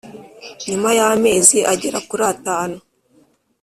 [0.67, 2.77] nyuma y’amezi agera kuri atanu